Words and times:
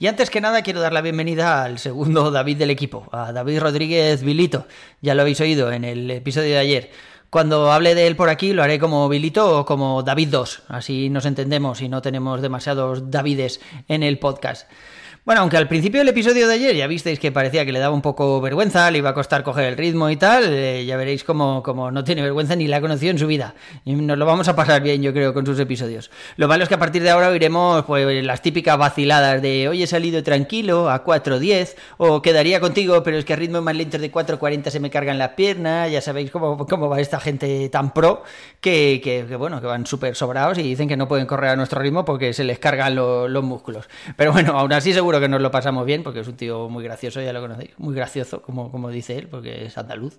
Y 0.00 0.06
antes 0.06 0.30
que 0.30 0.40
nada 0.40 0.62
quiero 0.62 0.80
dar 0.80 0.94
la 0.94 1.02
bienvenida 1.02 1.62
al 1.62 1.78
segundo 1.78 2.30
David 2.30 2.56
del 2.56 2.70
equipo, 2.70 3.06
a 3.12 3.32
David 3.32 3.60
Rodríguez 3.60 4.22
Vilito. 4.22 4.66
Ya 5.02 5.14
lo 5.14 5.20
habéis 5.20 5.42
oído 5.42 5.70
en 5.70 5.84
el 5.84 6.10
episodio 6.10 6.54
de 6.54 6.58
ayer. 6.58 6.90
Cuando 7.28 7.70
hable 7.70 7.94
de 7.94 8.06
él 8.06 8.16
por 8.16 8.30
aquí 8.30 8.54
lo 8.54 8.62
haré 8.62 8.78
como 8.78 9.06
Vilito 9.10 9.58
o 9.58 9.66
como 9.66 10.02
David 10.02 10.28
2, 10.30 10.62
así 10.68 11.10
nos 11.10 11.26
entendemos 11.26 11.82
y 11.82 11.90
no 11.90 12.00
tenemos 12.00 12.40
demasiados 12.40 13.10
Davides 13.10 13.60
en 13.88 14.02
el 14.02 14.18
podcast. 14.18 14.70
Bueno, 15.22 15.42
aunque 15.42 15.58
al 15.58 15.68
principio 15.68 16.00
del 16.00 16.08
episodio 16.08 16.48
de 16.48 16.54
ayer 16.54 16.74
ya 16.74 16.86
visteis 16.86 17.18
que 17.20 17.30
parecía 17.30 17.66
que 17.66 17.72
le 17.72 17.78
daba 17.78 17.94
un 17.94 18.00
poco 18.00 18.40
vergüenza, 18.40 18.90
le 18.90 18.98
iba 18.98 19.10
a 19.10 19.14
costar 19.14 19.42
coger 19.42 19.66
el 19.66 19.76
ritmo 19.76 20.08
y 20.08 20.16
tal, 20.16 20.44
eh, 20.46 20.86
ya 20.86 20.96
veréis 20.96 21.24
como, 21.24 21.62
como 21.62 21.90
no 21.90 22.02
tiene 22.04 22.22
vergüenza 22.22 22.56
ni 22.56 22.66
la 22.66 22.78
ha 22.78 22.80
conocido 22.80 23.10
en 23.10 23.18
su 23.18 23.26
vida. 23.26 23.54
Y 23.84 23.94
nos 23.96 24.16
lo 24.16 24.24
vamos 24.24 24.48
a 24.48 24.56
pasar 24.56 24.82
bien, 24.82 25.02
yo 25.02 25.12
creo, 25.12 25.34
con 25.34 25.44
sus 25.44 25.60
episodios. 25.60 26.10
Lo 26.36 26.48
malo 26.48 26.62
es 26.62 26.70
que 26.70 26.74
a 26.74 26.78
partir 26.78 27.02
de 27.02 27.10
ahora 27.10 27.28
oiremos 27.28 27.84
pues, 27.84 28.24
las 28.24 28.40
típicas 28.40 28.78
vaciladas 28.78 29.42
de 29.42 29.68
hoy 29.68 29.82
he 29.82 29.86
salido 29.86 30.22
tranquilo 30.22 30.88
a 30.88 31.04
4.10 31.04 31.74
o 31.98 32.22
quedaría 32.22 32.58
contigo, 32.58 33.02
pero 33.02 33.18
es 33.18 33.26
que 33.26 33.34
a 33.34 33.36
ritmo 33.36 33.60
más 33.60 33.76
lento 33.76 33.98
de 33.98 34.10
4.40 34.10 34.70
se 34.70 34.80
me 34.80 34.88
cargan 34.88 35.18
las 35.18 35.32
piernas, 35.32 35.92
ya 35.92 36.00
sabéis 36.00 36.30
cómo, 36.30 36.66
cómo 36.66 36.88
va 36.88 36.98
esta 36.98 37.20
gente 37.20 37.68
tan 37.68 37.92
pro 37.92 38.22
que, 38.62 39.02
que, 39.04 39.26
que 39.28 39.36
bueno, 39.36 39.60
que 39.60 39.66
van 39.66 39.84
súper 39.84 40.16
sobrados 40.16 40.56
y 40.56 40.62
dicen 40.62 40.88
que 40.88 40.96
no 40.96 41.06
pueden 41.06 41.26
correr 41.26 41.50
a 41.50 41.56
nuestro 41.56 41.78
ritmo 41.82 42.06
porque 42.06 42.32
se 42.32 42.42
les 42.42 42.58
cargan 42.58 42.94
lo, 42.94 43.28
los 43.28 43.44
músculos. 43.44 43.86
Pero 44.16 44.32
bueno, 44.32 44.58
aún 44.58 44.72
así 44.72 44.94
seguro 44.94 45.09
que 45.18 45.28
nos 45.28 45.40
lo 45.40 45.50
pasamos 45.50 45.86
bien, 45.86 46.02
porque 46.02 46.20
es 46.20 46.28
un 46.28 46.36
tío 46.36 46.68
muy 46.68 46.84
gracioso, 46.84 47.20
ya 47.20 47.32
lo 47.32 47.40
conocéis, 47.40 47.70
muy 47.78 47.94
gracioso, 47.94 48.42
como, 48.42 48.70
como 48.70 48.90
dice 48.90 49.16
él, 49.16 49.28
porque 49.28 49.64
es 49.64 49.78
andaluz. 49.78 50.18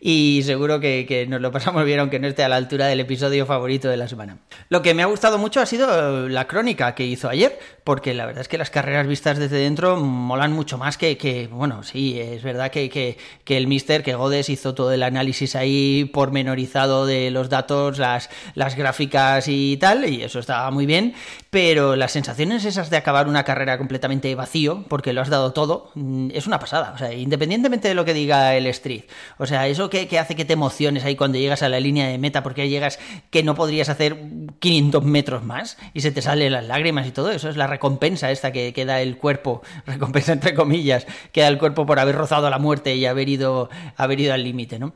Y 0.00 0.40
seguro 0.44 0.80
que, 0.80 1.04
que, 1.06 1.26
nos 1.26 1.40
lo 1.40 1.52
pasamos 1.52 1.84
bien, 1.84 2.00
aunque 2.00 2.18
no 2.18 2.26
esté 2.26 2.42
a 2.42 2.48
la 2.48 2.56
altura 2.56 2.86
del 2.86 3.00
episodio 3.00 3.46
favorito 3.46 3.88
de 3.88 3.96
la 3.96 4.08
semana. 4.08 4.38
Lo 4.70 4.82
que 4.82 4.94
me 4.94 5.02
ha 5.02 5.06
gustado 5.06 5.38
mucho 5.38 5.60
ha 5.60 5.66
sido 5.66 6.28
la 6.28 6.46
crónica 6.46 6.94
que 6.94 7.06
hizo 7.06 7.28
ayer, 7.28 7.58
porque 7.84 8.14
la 8.14 8.26
verdad 8.26 8.40
es 8.40 8.48
que 8.48 8.58
las 8.58 8.70
carreras 8.70 9.06
vistas 9.06 9.38
desde 9.38 9.58
dentro 9.58 9.96
molan 9.96 10.52
mucho 10.52 10.78
más 10.78 10.96
que, 10.96 11.18
que 11.18 11.46
bueno, 11.48 11.82
sí, 11.82 12.18
es 12.18 12.42
verdad 12.42 12.70
que, 12.70 12.88
que, 12.88 13.18
que 13.44 13.56
el 13.56 13.66
mister, 13.66 14.02
que 14.02 14.14
Godes 14.14 14.48
hizo 14.48 14.74
todo 14.74 14.92
el 14.92 15.02
análisis 15.02 15.54
ahí 15.54 16.10
pormenorizado 16.12 17.06
de 17.06 17.30
los 17.30 17.50
datos, 17.50 17.98
las, 17.98 18.30
las 18.54 18.74
gráficas 18.74 19.48
y 19.48 19.76
tal, 19.76 20.08
y 20.08 20.22
eso 20.22 20.38
estaba 20.38 20.70
muy 20.70 20.86
bien, 20.86 21.14
pero 21.50 21.96
las 21.96 22.12
sensaciones 22.12 22.64
esas 22.64 22.90
de 22.90 22.96
acabar 22.96 23.28
una 23.28 23.44
carrera 23.44 23.78
completamente 23.78 24.23
vacío, 24.34 24.84
porque 24.88 25.12
lo 25.12 25.20
has 25.20 25.28
dado 25.28 25.52
todo, 25.52 25.90
mm, 25.94 26.30
es 26.32 26.46
una 26.46 26.58
pasada. 26.58 26.92
O 26.94 26.98
sea, 26.98 27.12
independientemente 27.12 27.88
de 27.88 27.94
lo 27.94 28.04
que 28.04 28.14
diga 28.14 28.56
el 28.56 28.66
Street. 28.68 29.02
O 29.38 29.44
sea, 29.44 29.68
eso 29.68 29.90
que, 29.90 30.08
hace 30.18 30.34
que 30.34 30.44
te 30.44 30.54
emociones 30.54 31.04
ahí 31.04 31.16
cuando 31.16 31.38
llegas 31.38 31.62
a 31.62 31.68
la 31.68 31.80
línea 31.80 32.08
de 32.08 32.16
meta, 32.16 32.42
porque 32.42 32.68
llegas 32.68 32.98
que 33.30 33.42
no 33.42 33.54
podrías 33.54 33.90
hacer 33.90 34.16
500 34.60 35.04
metros 35.04 35.44
más 35.44 35.76
y 35.92 36.00
se 36.00 36.12
te 36.12 36.22
salen 36.22 36.52
las 36.52 36.64
lágrimas 36.64 37.06
y 37.06 37.10
todo 37.10 37.30
eso. 37.30 37.50
Es 37.50 37.56
la 37.56 37.66
recompensa 37.66 38.30
esta 38.30 38.52
que, 38.52 38.72
que 38.72 38.84
da 38.86 39.02
el 39.02 39.18
cuerpo, 39.18 39.62
recompensa 39.86 40.32
entre 40.32 40.54
comillas, 40.54 41.06
que 41.32 41.42
da 41.42 41.48
el 41.48 41.58
cuerpo 41.58 41.84
por 41.84 41.98
haber 41.98 42.14
rozado 42.14 42.48
la 42.48 42.58
muerte 42.58 42.94
y 42.94 43.04
haber 43.06 43.28
ido, 43.28 43.68
haber 43.96 44.20
ido 44.20 44.32
al 44.32 44.44
límite, 44.44 44.78
¿no? 44.78 44.92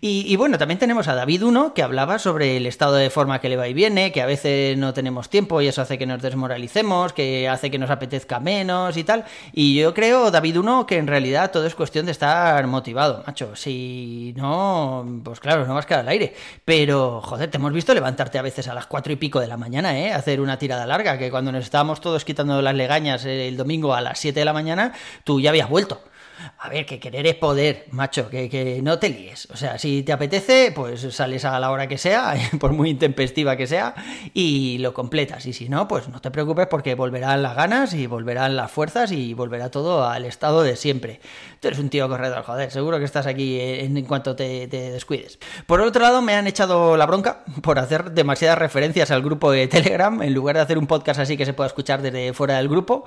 Y, 0.00 0.24
y, 0.26 0.36
bueno, 0.36 0.58
también 0.58 0.78
tenemos 0.78 1.08
a 1.08 1.14
David 1.14 1.44
Uno 1.44 1.74
que 1.74 1.82
hablaba 1.82 2.18
sobre 2.18 2.56
el 2.56 2.66
estado 2.66 2.94
de 2.94 3.10
forma 3.10 3.40
que 3.40 3.48
le 3.48 3.56
va 3.56 3.68
y 3.68 3.74
viene, 3.74 4.12
que 4.12 4.22
a 4.22 4.26
veces 4.26 4.76
no 4.76 4.94
tenemos 4.94 5.28
tiempo 5.28 5.60
y 5.60 5.68
eso 5.68 5.82
hace 5.82 5.98
que 5.98 6.06
nos 6.06 6.22
desmoralicemos, 6.22 7.12
que 7.12 7.48
hace 7.48 7.70
que 7.70 7.78
nos 7.78 7.90
apetezca 7.90 8.40
menos 8.40 8.63
y 8.94 9.04
tal. 9.04 9.24
Y 9.52 9.74
yo 9.76 9.94
creo, 9.94 10.30
David 10.30 10.58
Uno, 10.58 10.86
que 10.86 10.98
en 10.98 11.06
realidad 11.06 11.50
todo 11.50 11.66
es 11.66 11.74
cuestión 11.74 12.06
de 12.06 12.12
estar 12.12 12.66
motivado, 12.66 13.22
macho. 13.26 13.54
Si 13.56 14.34
no, 14.36 15.20
pues 15.22 15.40
claro, 15.40 15.66
no 15.66 15.74
vas 15.74 15.84
a 15.84 15.88
quedar 15.88 16.00
al 16.00 16.08
aire. 16.08 16.34
Pero, 16.64 17.20
joder, 17.20 17.50
te 17.50 17.58
hemos 17.58 17.72
visto 17.72 17.94
levantarte 17.94 18.38
a 18.38 18.42
veces 18.42 18.68
a 18.68 18.74
las 18.74 18.86
cuatro 18.86 19.12
y 19.12 19.16
pico 19.16 19.40
de 19.40 19.46
la 19.46 19.56
mañana, 19.56 19.98
¿eh? 19.98 20.12
Hacer 20.12 20.40
una 20.40 20.58
tirada 20.58 20.86
larga, 20.86 21.18
que 21.18 21.30
cuando 21.30 21.52
nos 21.52 21.64
estábamos 21.64 22.00
todos 22.00 22.24
quitando 22.24 22.60
las 22.62 22.74
legañas 22.74 23.24
el 23.24 23.56
domingo 23.56 23.94
a 23.94 24.00
las 24.00 24.18
7 24.18 24.40
de 24.40 24.44
la 24.44 24.52
mañana, 24.52 24.92
tú 25.24 25.40
ya 25.40 25.50
habías 25.50 25.68
vuelto. 25.68 26.00
A 26.58 26.68
ver, 26.68 26.86
que 26.86 26.98
querer 26.98 27.26
es 27.26 27.34
poder, 27.34 27.86
macho, 27.90 28.28
que, 28.28 28.48
que, 28.48 28.80
no 28.82 28.98
te 28.98 29.08
líes. 29.08 29.48
O 29.52 29.56
sea, 29.56 29.78
si 29.78 30.02
te 30.02 30.12
apetece, 30.12 30.72
pues 30.74 31.00
sales 31.14 31.44
a 31.44 31.58
la 31.60 31.70
hora 31.70 31.86
que 31.86 31.98
sea, 31.98 32.34
por 32.60 32.72
muy 32.72 32.90
intempestiva 32.90 33.56
que 33.56 33.66
sea, 33.66 33.94
y 34.32 34.78
lo 34.78 34.94
completas. 34.94 35.46
Y 35.46 35.52
si 35.52 35.68
no, 35.68 35.86
pues 35.86 36.08
no 36.08 36.20
te 36.20 36.30
preocupes 36.30 36.66
porque 36.66 36.94
volverán 36.94 37.42
las 37.42 37.54
ganas 37.54 37.94
y 37.94 38.06
volverán 38.06 38.56
las 38.56 38.70
fuerzas 38.70 39.12
y 39.12 39.34
volverá 39.34 39.70
todo 39.70 40.08
al 40.08 40.24
estado 40.24 40.62
de 40.62 40.76
siempre. 40.76 41.20
Tú 41.60 41.68
eres 41.68 41.78
un 41.78 41.90
tío 41.90 42.08
corredor, 42.08 42.42
joder, 42.42 42.70
seguro 42.70 42.98
que 42.98 43.04
estás 43.04 43.26
aquí 43.26 43.60
en, 43.60 43.96
en 43.96 44.04
cuanto 44.04 44.34
te, 44.34 44.66
te, 44.68 44.90
descuides. 44.90 45.38
Por 45.66 45.80
otro 45.80 46.02
lado, 46.02 46.22
me 46.22 46.34
han 46.34 46.46
echado 46.46 46.96
la 46.96 47.06
bronca 47.06 47.44
por 47.62 47.78
hacer 47.78 48.12
demasiadas 48.12 48.58
referencias 48.58 49.10
al 49.10 49.22
grupo 49.22 49.50
de 49.50 49.66
Telegram, 49.68 50.22
en 50.22 50.34
lugar 50.34 50.56
de 50.56 50.62
hacer 50.62 50.78
un 50.78 50.86
podcast 50.86 51.20
así 51.20 51.36
que 51.36 51.46
se 51.46 51.52
pueda 51.52 51.68
escuchar 51.68 52.02
desde 52.02 52.32
fuera 52.32 52.56
del 52.56 52.68
grupo. 52.68 53.04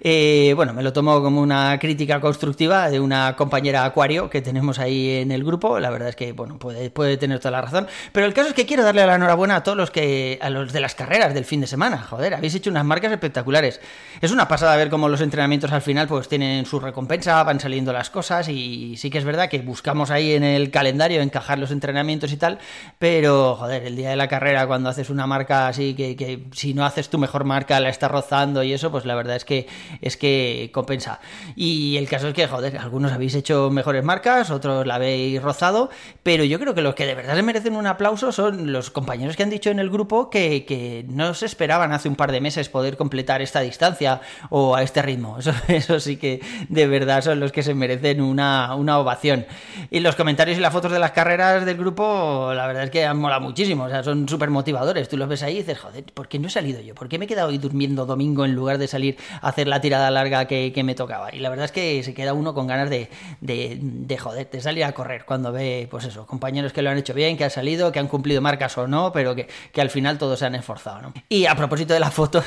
Eh, 0.00 0.52
bueno, 0.56 0.72
me 0.72 0.82
lo 0.82 0.92
tomo 0.92 1.22
como 1.22 1.40
una 1.40 1.78
crítica 1.78 2.20
constructiva 2.20 2.67
de 2.68 3.00
una 3.00 3.34
compañera 3.36 3.84
Acuario 3.84 4.30
que 4.30 4.42
tenemos 4.42 4.78
ahí 4.78 5.16
en 5.16 5.32
el 5.32 5.44
grupo. 5.44 5.80
La 5.80 5.90
verdad 5.90 6.10
es 6.10 6.16
que, 6.16 6.32
bueno, 6.32 6.58
puede, 6.58 6.90
puede 6.90 7.16
tener 7.16 7.38
toda 7.38 7.52
la 7.52 7.62
razón. 7.62 7.88
Pero 8.12 8.26
el 8.26 8.34
caso 8.34 8.48
es 8.48 8.54
que 8.54 8.66
quiero 8.66 8.84
darle 8.84 9.06
la 9.06 9.14
enhorabuena 9.14 9.56
a 9.56 9.62
todos 9.62 9.76
los 9.76 9.90
que, 9.90 10.38
a 10.42 10.50
los 10.50 10.72
de 10.72 10.80
las 10.80 10.94
carreras 10.94 11.34
del 11.34 11.44
fin 11.44 11.60
de 11.60 11.66
semana. 11.66 11.98
Joder, 11.98 12.34
habéis 12.34 12.54
hecho 12.54 12.70
unas 12.70 12.84
marcas 12.84 13.10
espectaculares. 13.12 13.80
Es 14.20 14.30
una 14.30 14.48
pasada 14.48 14.76
ver 14.76 14.90
cómo 14.90 15.08
los 15.08 15.20
entrenamientos 15.20 15.72
al 15.72 15.82
final 15.82 16.08
pues 16.08 16.28
tienen 16.28 16.66
su 16.66 16.80
recompensa, 16.80 17.42
van 17.42 17.60
saliendo 17.60 17.92
las 17.92 18.10
cosas 18.10 18.48
y 18.48 18.96
sí 18.96 19.10
que 19.10 19.18
es 19.18 19.24
verdad 19.24 19.48
que 19.48 19.60
buscamos 19.60 20.10
ahí 20.10 20.32
en 20.32 20.44
el 20.44 20.70
calendario 20.70 21.20
encajar 21.22 21.58
los 21.58 21.70
entrenamientos 21.70 22.32
y 22.32 22.36
tal, 22.36 22.58
pero 22.98 23.56
joder, 23.56 23.84
el 23.84 23.96
día 23.96 24.10
de 24.10 24.16
la 24.16 24.28
carrera 24.28 24.66
cuando 24.66 24.88
haces 24.88 25.10
una 25.10 25.26
marca 25.26 25.68
así 25.68 25.94
que, 25.94 26.44
si 26.52 26.74
no 26.74 26.84
haces 26.84 27.08
tu 27.08 27.18
mejor 27.18 27.44
marca 27.44 27.80
la 27.80 27.88
estás 27.88 28.10
rozando 28.10 28.62
y 28.62 28.72
eso, 28.72 28.90
pues 28.90 29.04
la 29.04 29.14
verdad 29.14 29.36
es 29.36 29.44
que 29.44 29.66
es 30.00 30.16
que 30.16 30.70
compensa. 30.72 31.20
Y 31.56 31.96
el 31.96 32.08
caso 32.08 32.28
es 32.28 32.34
que, 32.34 32.46
joder, 32.46 32.57
algunos 32.58 33.12
habéis 33.12 33.34
hecho 33.34 33.70
mejores 33.70 34.04
marcas, 34.04 34.50
otros 34.50 34.86
la 34.86 34.96
habéis 34.96 35.42
rozado, 35.42 35.90
pero 36.22 36.44
yo 36.44 36.58
creo 36.58 36.74
que 36.74 36.82
los 36.82 36.94
que 36.94 37.06
de 37.06 37.14
verdad 37.14 37.36
se 37.36 37.42
merecen 37.42 37.76
un 37.76 37.86
aplauso 37.86 38.32
son 38.32 38.72
los 38.72 38.90
compañeros 38.90 39.36
que 39.36 39.42
han 39.42 39.50
dicho 39.50 39.70
en 39.70 39.78
el 39.78 39.90
grupo 39.90 40.30
que, 40.30 40.64
que 40.64 41.04
no 41.08 41.34
se 41.34 41.46
esperaban 41.46 41.92
hace 41.92 42.08
un 42.08 42.16
par 42.16 42.32
de 42.32 42.40
meses 42.40 42.68
poder 42.68 42.96
completar 42.96 43.42
esta 43.42 43.60
distancia 43.60 44.20
o 44.50 44.74
a 44.74 44.82
este 44.82 45.02
ritmo. 45.02 45.38
Eso, 45.48 45.52
eso 45.68 46.00
sí 46.00 46.16
que 46.16 46.40
de 46.68 46.86
verdad 46.86 47.22
son 47.22 47.40
los 47.40 47.52
que 47.52 47.62
se 47.62 47.74
merecen 47.74 48.20
una, 48.20 48.74
una 48.74 48.98
ovación. 48.98 49.46
Y 49.90 50.00
los 50.00 50.16
comentarios 50.16 50.58
y 50.58 50.60
las 50.60 50.72
fotos 50.72 50.92
de 50.92 50.98
las 50.98 51.12
carreras 51.12 51.64
del 51.64 51.76
grupo, 51.76 52.52
la 52.54 52.66
verdad 52.66 52.84
es 52.84 52.90
que 52.90 53.06
han 53.06 53.18
molado 53.18 53.40
muchísimo, 53.40 53.84
o 53.84 53.88
sea, 53.88 54.02
son 54.02 54.28
súper 54.28 54.50
motivadores. 54.50 55.08
Tú 55.08 55.16
los 55.16 55.28
ves 55.28 55.42
ahí 55.42 55.54
y 55.54 55.58
dices, 55.58 55.78
joder, 55.78 56.04
¿por 56.12 56.28
qué 56.28 56.38
no 56.38 56.48
he 56.48 56.50
salido 56.50 56.80
yo? 56.80 56.94
¿Por 56.94 57.08
qué 57.08 57.18
me 57.18 57.24
he 57.24 57.28
quedado 57.28 57.48
hoy 57.48 57.58
durmiendo 57.58 58.06
domingo 58.06 58.44
en 58.44 58.54
lugar 58.54 58.78
de 58.78 58.88
salir 58.88 59.16
a 59.40 59.48
hacer 59.48 59.68
la 59.68 59.80
tirada 59.80 60.10
larga 60.10 60.46
que, 60.46 60.72
que 60.72 60.82
me 60.82 60.94
tocaba? 60.94 61.34
Y 61.34 61.38
la 61.38 61.50
verdad 61.50 61.66
es 61.66 61.72
que 61.72 62.02
se 62.02 62.14
queda 62.14 62.32
uno 62.32 62.47
con 62.54 62.66
ganas 62.66 62.90
de, 62.90 63.08
de, 63.40 63.78
de, 63.80 64.18
joder, 64.18 64.48
de 64.50 64.60
salir 64.60 64.84
a 64.84 64.92
correr 64.92 65.24
cuando 65.24 65.52
ve, 65.52 65.88
pues 65.90 66.04
eso, 66.04 66.26
compañeros 66.26 66.72
que 66.72 66.82
lo 66.82 66.90
han 66.90 66.98
hecho 66.98 67.14
bien, 67.14 67.36
que 67.36 67.44
han 67.44 67.50
salido, 67.50 67.92
que 67.92 67.98
han 67.98 68.08
cumplido 68.08 68.40
marcas 68.40 68.76
o 68.78 68.86
no, 68.86 69.12
pero 69.12 69.34
que, 69.34 69.48
que 69.72 69.80
al 69.80 69.90
final 69.90 70.18
todos 70.18 70.38
se 70.38 70.46
han 70.46 70.54
esforzado, 70.54 71.02
¿no? 71.02 71.14
Y 71.28 71.46
a 71.46 71.54
propósito 71.54 71.94
de 71.94 72.00
la 72.00 72.10
foto, 72.10 72.42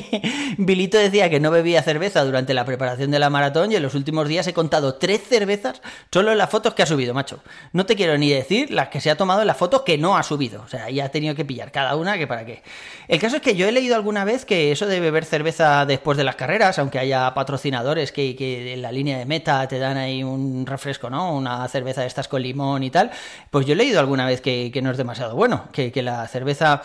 Bilito 0.58 0.98
decía 0.98 1.30
que 1.30 1.40
no 1.40 1.50
bebía 1.50 1.82
cerveza 1.82 2.24
durante 2.24 2.54
la 2.54 2.64
preparación 2.64 3.10
de 3.10 3.18
la 3.18 3.30
maratón 3.30 3.72
y 3.72 3.76
en 3.76 3.82
los 3.82 3.94
últimos 3.94 4.28
días 4.28 4.46
he 4.46 4.54
contado 4.54 4.94
tres 4.94 5.22
cervezas 5.22 5.80
solo 6.12 6.32
en 6.32 6.38
las 6.38 6.50
fotos 6.50 6.74
que 6.74 6.82
ha 6.82 6.86
subido, 6.86 7.14
macho. 7.14 7.40
No 7.72 7.86
te 7.86 7.96
quiero 7.96 8.16
ni 8.18 8.30
decir 8.30 8.70
las 8.70 8.88
que 8.88 9.00
se 9.00 9.10
ha 9.10 9.16
tomado 9.16 9.40
en 9.40 9.46
las 9.46 9.56
fotos 9.56 9.82
que 9.82 9.98
no 9.98 10.16
ha 10.16 10.22
subido, 10.22 10.62
o 10.62 10.68
sea, 10.68 10.90
ya 10.90 11.06
ha 11.06 11.08
tenido 11.08 11.34
que 11.34 11.44
pillar 11.44 11.72
cada 11.72 11.96
una 11.96 12.18
que 12.18 12.26
para 12.26 12.44
qué. 12.44 12.62
El 13.08 13.20
caso 13.20 13.36
es 13.36 13.42
que 13.42 13.56
yo 13.56 13.68
he 13.68 13.72
leído 13.72 13.94
alguna 13.94 14.24
vez 14.24 14.44
que 14.44 14.72
eso 14.72 14.86
de 14.86 15.00
beber 15.00 15.24
cerveza 15.24 15.84
después 15.86 16.16
de 16.16 16.24
las 16.24 16.36
carreras, 16.36 16.78
aunque 16.78 16.98
haya 16.98 17.32
patrocinadores 17.34 18.12
que, 18.12 18.36
que 18.36 18.74
en 18.74 18.82
la 18.82 18.92
línea 18.92 19.18
de 19.18 19.26
te 19.40 19.78
dan 19.78 19.96
ahí 19.96 20.22
un 20.22 20.66
refresco, 20.66 21.10
¿no? 21.10 21.34
Una 21.34 21.66
cerveza 21.68 22.02
de 22.02 22.06
estas 22.06 22.28
con 22.28 22.42
limón 22.42 22.82
y 22.82 22.90
tal. 22.90 23.10
Pues 23.50 23.66
yo 23.66 23.72
he 23.72 23.76
leído 23.76 24.00
alguna 24.00 24.26
vez 24.26 24.40
que, 24.40 24.80
no 24.82 24.90
es 24.90 24.96
demasiado 24.96 25.34
bueno, 25.34 25.68
que 25.72 26.02
la 26.02 26.26
cerveza 26.28 26.82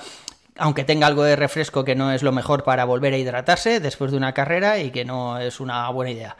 aunque 0.59 0.83
tenga 0.83 1.07
algo 1.07 1.23
de 1.23 1.35
refresco 1.35 1.83
que 1.83 1.95
no 1.95 2.11
es 2.11 2.23
lo 2.23 2.31
mejor 2.31 2.63
para 2.63 2.85
volver 2.85 3.13
a 3.13 3.17
hidratarse 3.17 3.79
después 3.79 4.11
de 4.11 4.17
una 4.17 4.33
carrera 4.33 4.79
y 4.79 4.91
que 4.91 5.05
no 5.05 5.39
es 5.39 5.59
una 5.59 5.89
buena 5.89 6.11
idea. 6.11 6.35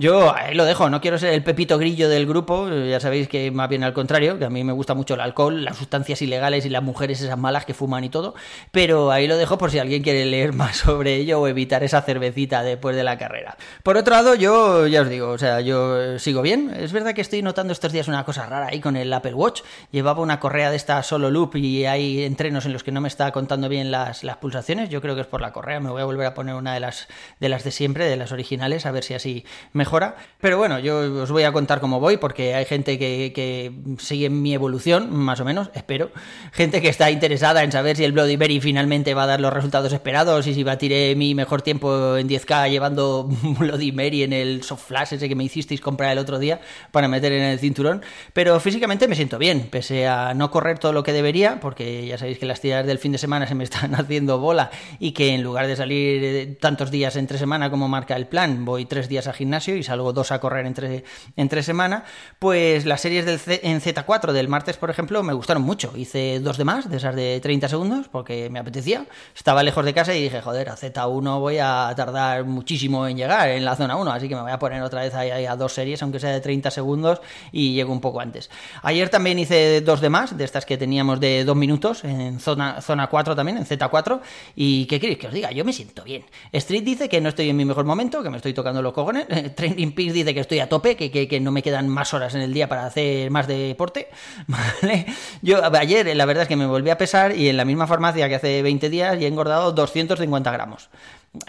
Yo 0.00 0.32
ahí 0.32 0.54
lo 0.54 0.64
dejo, 0.64 0.88
no 0.90 1.00
quiero 1.00 1.18
ser 1.18 1.34
el 1.34 1.42
pepito 1.42 1.76
grillo 1.76 2.08
del 2.08 2.24
grupo, 2.24 2.68
ya 2.70 3.00
sabéis 3.00 3.26
que 3.26 3.50
más 3.50 3.68
bien 3.68 3.82
al 3.82 3.92
contrario, 3.92 4.38
que 4.38 4.44
a 4.44 4.48
mí 4.48 4.62
me 4.62 4.72
gusta 4.72 4.94
mucho 4.94 5.14
el 5.14 5.20
alcohol, 5.20 5.64
las 5.64 5.76
sustancias 5.76 6.22
ilegales 6.22 6.64
y 6.64 6.68
las 6.68 6.84
mujeres 6.84 7.20
esas 7.20 7.36
malas 7.36 7.64
que 7.64 7.74
fuman 7.74 8.04
y 8.04 8.08
todo, 8.08 8.36
pero 8.70 9.10
ahí 9.10 9.26
lo 9.26 9.36
dejo 9.36 9.58
por 9.58 9.72
si 9.72 9.80
alguien 9.80 10.04
quiere 10.04 10.24
leer 10.24 10.52
más 10.52 10.76
sobre 10.84 11.16
ello 11.16 11.40
o 11.40 11.48
evitar 11.48 11.82
esa 11.82 12.00
cervecita 12.02 12.62
después 12.62 12.94
de 12.94 13.02
la 13.02 13.18
carrera. 13.18 13.56
Por 13.82 13.96
otro 13.96 14.14
lado, 14.14 14.36
yo 14.36 14.86
ya 14.86 15.02
os 15.02 15.08
digo, 15.08 15.30
o 15.30 15.38
sea, 15.38 15.60
yo 15.62 16.16
sigo 16.20 16.42
bien, 16.42 16.72
es 16.78 16.92
verdad 16.92 17.12
que 17.12 17.20
estoy 17.20 17.42
notando 17.42 17.72
estos 17.72 17.90
días 17.90 18.06
una 18.06 18.24
cosa 18.24 18.46
rara 18.46 18.68
ahí 18.68 18.78
con 18.78 18.96
el 18.96 19.12
Apple 19.12 19.34
Watch, 19.34 19.62
llevaba 19.90 20.22
una 20.22 20.38
correa 20.38 20.70
de 20.70 20.76
esta 20.76 21.02
solo 21.02 21.28
loop 21.28 21.56
y 21.56 21.86
hay 21.86 22.22
entrenos 22.22 22.66
en 22.66 22.72
los 22.72 22.84
que 22.84 22.92
no 22.92 23.00
me 23.00 23.08
está 23.08 23.32
contando 23.32 23.57
bien 23.66 23.90
las, 23.90 24.22
las 24.22 24.36
pulsaciones, 24.36 24.88
yo 24.88 25.00
creo 25.00 25.16
que 25.16 25.22
es 25.22 25.26
por 25.26 25.40
la 25.40 25.52
correa, 25.52 25.80
me 25.80 25.90
voy 25.90 26.02
a 26.02 26.04
volver 26.04 26.26
a 26.26 26.34
poner 26.34 26.54
una 26.54 26.72
de 26.72 26.80
las, 26.80 27.08
de 27.40 27.48
las 27.48 27.64
de 27.64 27.72
siempre, 27.72 28.04
de 28.04 28.16
las 28.16 28.30
originales, 28.30 28.86
a 28.86 28.92
ver 28.92 29.02
si 29.02 29.14
así 29.14 29.44
mejor 29.72 29.98
pero 30.40 30.58
bueno, 30.58 30.78
yo 30.78 31.22
os 31.22 31.30
voy 31.30 31.42
a 31.42 31.52
contar 31.52 31.80
cómo 31.80 31.98
voy 31.98 32.18
porque 32.18 32.54
hay 32.54 32.64
gente 32.64 32.98
que, 32.98 33.32
que 33.34 33.72
sigue 33.98 34.30
mi 34.30 34.54
evolución, 34.54 35.12
más 35.12 35.40
o 35.40 35.44
menos, 35.44 35.70
espero. 35.74 36.10
Gente 36.52 36.80
que 36.80 36.88
está 36.88 37.10
interesada 37.10 37.64
en 37.64 37.72
saber 37.72 37.96
si 37.96 38.04
el 38.04 38.12
Bloody 38.12 38.36
Berry 38.36 38.60
finalmente 38.60 39.14
va 39.14 39.24
a 39.24 39.26
dar 39.26 39.40
los 39.40 39.52
resultados 39.52 39.92
esperados 39.92 40.46
y 40.46 40.54
si 40.54 40.62
batiré 40.62 41.16
mi 41.16 41.34
mejor 41.34 41.62
tiempo 41.62 42.16
en 42.16 42.28
10K 42.28 42.70
llevando 42.70 43.28
Bloody 43.58 43.92
Mary 43.92 44.22
en 44.22 44.32
el 44.32 44.62
soft 44.62 44.86
flash 44.86 45.14
ese 45.14 45.28
que 45.28 45.34
me 45.34 45.44
hicisteis 45.44 45.80
comprar 45.80 46.12
el 46.12 46.18
otro 46.18 46.38
día 46.38 46.60
para 46.92 47.08
meter 47.08 47.32
en 47.32 47.42
el 47.42 47.58
cinturón. 47.58 48.02
Pero 48.32 48.60
físicamente 48.60 49.08
me 49.08 49.16
siento 49.16 49.38
bien, 49.38 49.68
pese 49.70 50.06
a 50.06 50.34
no 50.34 50.50
correr 50.50 50.78
todo 50.78 50.92
lo 50.92 51.02
que 51.02 51.12
debería, 51.12 51.60
porque 51.60 52.06
ya 52.06 52.18
sabéis 52.18 52.38
que 52.38 52.46
las 52.46 52.60
tiradas 52.60 52.86
del 52.86 52.98
fin 52.98 53.12
de 53.12 53.18
semana 53.18 53.37
se 53.46 53.54
me 53.54 53.64
están 53.64 53.94
haciendo 53.94 54.38
bola 54.38 54.70
y 54.98 55.12
que 55.12 55.34
en 55.34 55.42
lugar 55.42 55.66
de 55.66 55.76
salir 55.76 56.58
tantos 56.60 56.90
días 56.90 57.16
entre 57.16 57.38
semana 57.38 57.70
como 57.70 57.88
marca 57.88 58.16
el 58.16 58.26
plan, 58.26 58.64
voy 58.64 58.84
tres 58.84 59.08
días 59.08 59.26
al 59.26 59.34
gimnasio 59.34 59.76
y 59.76 59.82
salgo 59.82 60.12
dos 60.12 60.32
a 60.32 60.40
correr 60.40 60.66
entre, 60.66 61.04
entre 61.36 61.62
semana, 61.62 62.04
pues 62.38 62.86
las 62.86 63.00
series 63.00 63.48
en 63.48 63.80
Z4 63.80 64.32
del 64.32 64.48
martes, 64.48 64.76
por 64.76 64.90
ejemplo, 64.90 65.22
me 65.22 65.32
gustaron 65.32 65.62
mucho. 65.62 65.92
Hice 65.96 66.40
dos 66.40 66.56
de 66.56 66.64
más, 66.64 66.90
de 66.90 66.96
esas 66.96 67.14
de 67.14 67.40
30 67.40 67.68
segundos, 67.68 68.08
porque 68.08 68.50
me 68.50 68.58
apetecía. 68.58 69.06
Estaba 69.34 69.62
lejos 69.62 69.84
de 69.84 69.94
casa 69.94 70.14
y 70.14 70.22
dije, 70.22 70.40
joder, 70.40 70.68
a 70.68 70.76
Z1 70.76 71.40
voy 71.40 71.58
a 71.58 71.92
tardar 71.96 72.44
muchísimo 72.44 73.06
en 73.06 73.16
llegar 73.16 73.48
en 73.50 73.64
la 73.64 73.76
zona 73.76 73.96
1, 73.96 74.10
así 74.10 74.28
que 74.28 74.34
me 74.34 74.42
voy 74.42 74.52
a 74.52 74.58
poner 74.58 74.82
otra 74.82 75.02
vez 75.02 75.14
ahí 75.14 75.46
a 75.46 75.56
dos 75.56 75.72
series, 75.72 76.02
aunque 76.02 76.20
sea 76.20 76.30
de 76.30 76.40
30 76.40 76.70
segundos, 76.70 77.20
y 77.52 77.74
llego 77.74 77.92
un 77.92 78.00
poco 78.00 78.20
antes. 78.20 78.50
Ayer 78.82 79.08
también 79.08 79.38
hice 79.38 79.80
dos 79.80 80.00
de 80.00 80.10
más, 80.10 80.36
de 80.36 80.44
estas 80.44 80.66
que 80.66 80.76
teníamos 80.76 81.20
de 81.20 81.44
dos 81.44 81.56
minutos, 81.56 82.04
en 82.04 82.40
zona, 82.40 82.80
zona 82.80 83.08
4 83.08 83.27
también, 83.34 83.58
en 83.58 83.66
Z4, 83.66 84.20
y 84.56 84.86
¿qué 84.86 85.00
queréis 85.00 85.18
que 85.18 85.26
os 85.28 85.32
diga? 85.32 85.50
Yo 85.52 85.64
me 85.64 85.72
siento 85.72 86.04
bien. 86.04 86.24
Street 86.52 86.82
dice 86.82 87.08
que 87.08 87.20
no 87.20 87.28
estoy 87.28 87.48
en 87.48 87.56
mi 87.56 87.64
mejor 87.64 87.84
momento, 87.84 88.22
que 88.22 88.30
me 88.30 88.36
estoy 88.36 88.54
tocando 88.54 88.82
los 88.82 88.92
cojones. 88.92 89.26
Training 89.54 89.92
Peaks 89.92 90.12
dice 90.12 90.34
que 90.34 90.40
estoy 90.40 90.60
a 90.60 90.68
tope, 90.68 90.96
que, 90.96 91.10
que, 91.10 91.40
no 91.40 91.52
me 91.52 91.62
quedan 91.62 91.88
más 91.88 92.14
horas 92.14 92.34
en 92.34 92.40
el 92.40 92.52
día 92.52 92.68
para 92.68 92.86
hacer 92.86 93.30
más 93.30 93.46
deporte. 93.46 94.08
¿vale? 94.46 95.06
Yo 95.42 95.64
ayer 95.74 96.16
la 96.16 96.24
verdad 96.24 96.42
es 96.42 96.48
que 96.48 96.56
me 96.56 96.66
volví 96.66 96.90
a 96.90 96.98
pesar 96.98 97.36
y 97.36 97.48
en 97.48 97.56
la 97.56 97.64
misma 97.64 97.86
farmacia 97.86 98.28
que 98.28 98.34
hace 98.36 98.62
20 98.62 98.90
días 98.90 99.20
y 99.20 99.24
he 99.24 99.28
engordado 99.28 99.72
250 99.72 100.50
gramos. 100.50 100.90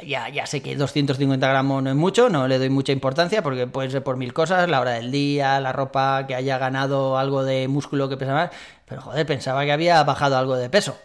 Ya, 0.05 0.29
ya 0.29 0.45
sé 0.45 0.61
que 0.61 0.75
250 0.75 1.47
gramos 1.47 1.81
no 1.81 1.89
es 1.89 1.95
mucho, 1.95 2.29
no 2.29 2.47
le 2.47 2.59
doy 2.59 2.69
mucha 2.69 2.91
importancia 2.91 3.41
porque 3.41 3.65
puede 3.65 3.89
ser 3.89 4.03
por 4.03 4.17
mil 4.17 4.33
cosas, 4.33 4.69
la 4.69 4.81
hora 4.81 4.91
del 4.91 5.09
día, 5.09 5.59
la 5.59 5.71
ropa, 5.71 6.27
que 6.27 6.35
haya 6.35 6.57
ganado 6.57 7.17
algo 7.17 7.43
de 7.43 7.67
músculo 7.67 8.09
que 8.09 8.17
pesa 8.17 8.33
más, 8.33 8.49
pero 8.85 9.01
joder, 9.01 9.25
pensaba 9.25 9.63
que 9.65 9.71
había 9.71 10.03
bajado 10.03 10.37
algo 10.37 10.55
de 10.55 10.69
peso 10.69 10.97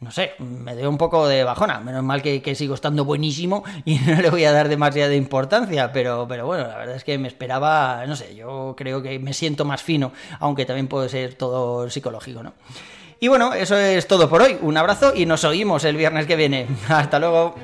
no 0.00 0.10
sé, 0.10 0.32
me 0.38 0.76
dio 0.76 0.88
un 0.88 0.98
poco 0.98 1.26
de 1.26 1.44
bajona. 1.44 1.80
Menos 1.80 2.02
mal 2.02 2.22
que, 2.22 2.54
sigo 2.54 2.74
estando 2.74 3.04
buenísimo 3.04 3.64
y 3.84 3.98
no 4.06 4.20
le 4.20 4.30
voy 4.30 4.44
a 4.44 4.52
dar 4.52 4.68
demasiada 4.68 5.14
importancia, 5.14 5.92
pero, 5.92 6.26
pero 6.28 6.46
bueno, 6.46 6.66
la 6.66 6.76
verdad 6.76 6.96
es 6.96 7.04
que 7.04 7.18
me 7.18 7.28
esperaba, 7.28 8.04
no 8.06 8.16
sé, 8.16 8.34
yo 8.34 8.74
creo 8.76 9.02
que 9.02 9.18
me 9.18 9.32
siento 9.32 9.64
más 9.64 9.82
fino, 9.82 10.12
aunque 10.40 10.66
también 10.66 10.88
puede 10.88 11.08
ser 11.08 11.34
todo 11.34 11.88
psicológico, 11.90 12.42
¿no? 12.42 12.52
Y 13.20 13.28
bueno, 13.28 13.54
eso 13.54 13.76
es 13.76 14.06
todo 14.06 14.28
por 14.28 14.42
hoy. 14.42 14.58
Un 14.60 14.76
abrazo 14.76 15.12
y 15.14 15.24
nos 15.24 15.44
oímos 15.44 15.84
el 15.84 15.96
viernes 15.96 16.26
que 16.26 16.36
viene. 16.36 16.66
Hasta 16.88 17.18
luego. 17.18 17.54